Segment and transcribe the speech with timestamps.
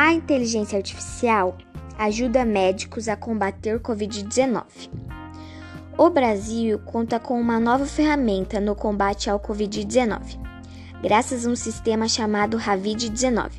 [0.00, 1.58] A inteligência artificial
[1.98, 4.62] ajuda médicos a combater o Covid-19.
[5.98, 10.38] O Brasil conta com uma nova ferramenta no combate ao Covid-19,
[11.02, 13.50] graças a um sistema chamado Ravid-19,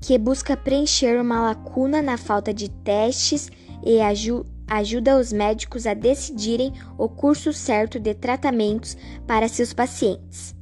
[0.00, 3.50] que busca preencher uma lacuna na falta de testes
[3.84, 10.56] e aju ajuda os médicos a decidirem o curso certo de tratamentos para seus pacientes.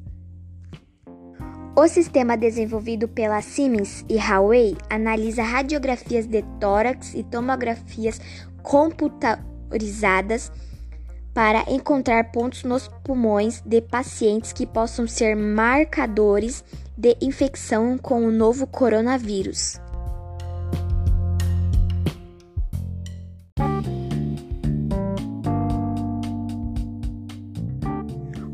[1.79, 8.19] O sistema desenvolvido pela Siemens e Huawei analisa radiografias de tórax e tomografias
[8.63, 10.51] computarizadas
[11.35, 16.65] para encontrar pontos nos pulmões de pacientes que possam ser marcadores
[16.97, 19.79] de infecção com o novo coronavírus.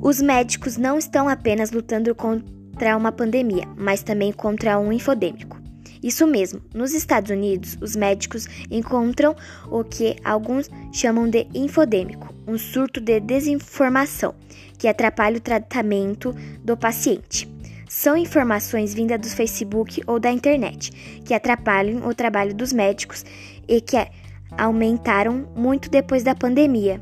[0.00, 2.61] Os médicos não estão apenas lutando contra
[2.96, 5.60] uma pandemia, mas também contra um infodêmico.
[6.02, 9.36] Isso mesmo, nos Estados Unidos, os médicos encontram
[9.70, 14.34] o que alguns chamam de infodêmico, um surto de desinformação
[14.76, 17.48] que atrapalha o tratamento do paciente.
[17.88, 20.90] São informações vindas do Facebook ou da internet
[21.24, 23.24] que atrapalham o trabalho dos médicos
[23.68, 23.96] e que
[24.58, 27.00] aumentaram muito depois da pandemia.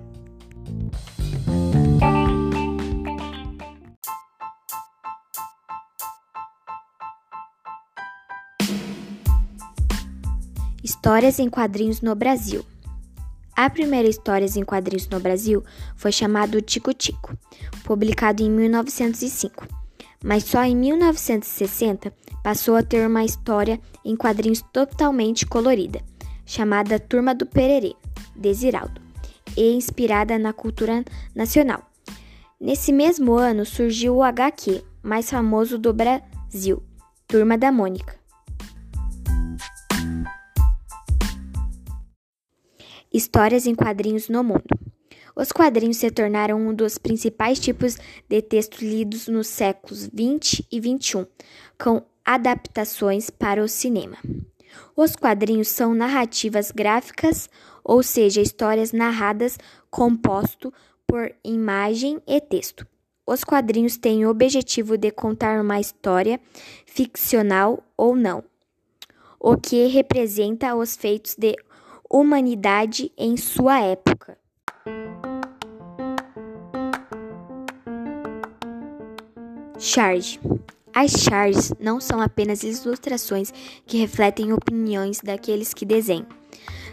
[10.90, 12.66] Histórias em quadrinhos no Brasil.
[13.54, 15.62] A primeira história em quadrinhos no Brasil
[15.94, 17.38] foi chamado Tico Tico,
[17.84, 19.68] publicado em 1905,
[20.24, 26.02] mas só em 1960 passou a ter uma história em quadrinhos totalmente colorida,
[26.44, 27.94] chamada Turma do Pererê,
[28.34, 29.00] de Ziraldo,
[29.56, 31.88] e inspirada na cultura nacional.
[32.60, 36.82] Nesse mesmo ano surgiu o HQ mais famoso do Brasil,
[37.28, 38.19] Turma da Mônica.
[43.12, 44.64] Histórias em quadrinhos no mundo.
[45.34, 47.96] Os quadrinhos se tornaram um dos principais tipos
[48.28, 51.26] de textos lidos nos séculos 20 e 21,
[51.78, 54.16] com adaptações para o cinema.
[54.96, 57.48] Os quadrinhos são narrativas gráficas,
[57.82, 59.58] ou seja, histórias narradas
[59.90, 60.72] composto
[61.06, 62.86] por imagem e texto.
[63.26, 66.40] Os quadrinhos têm o objetivo de contar uma história,
[66.86, 68.44] ficcional ou não,
[69.38, 71.56] o que representa os feitos de
[72.10, 74.36] humanidade em sua época.
[79.78, 80.40] Charge.
[80.92, 83.54] As charges não são apenas ilustrações
[83.86, 86.26] que refletem opiniões daqueles que desenham.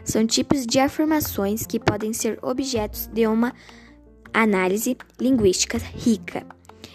[0.05, 3.53] São tipos de afirmações que podem ser objetos de uma
[4.31, 6.45] análise linguística rica.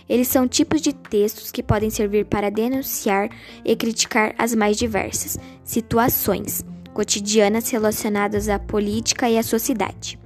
[0.08, 3.28] Eles são tipos de textos que podem servir para denunciar
[3.64, 10.18] e criticar as mais diversas situações cotidianas relacionadas à política e à sociedade.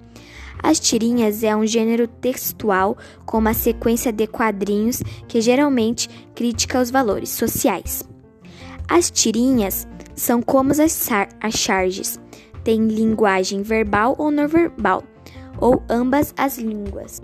[0.62, 6.90] As tirinhas é um gênero textual com uma sequência de quadrinhos que geralmente critica os
[6.90, 8.02] valores sociais.
[8.88, 11.08] As tirinhas são como as,
[11.40, 12.18] as charges,
[12.64, 15.02] têm linguagem verbal ou não verbal,
[15.58, 17.20] ou ambas as línguas.